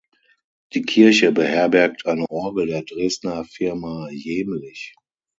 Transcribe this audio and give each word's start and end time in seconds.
Die 0.73 0.81
Kirche 0.81 1.31
beherbergt 1.31 2.07
eine 2.07 2.25
Orgel 2.27 2.65
der 2.65 2.81
Dresdener 2.81 3.45
Firma 3.45 4.09
Jehmlich. 4.09 4.95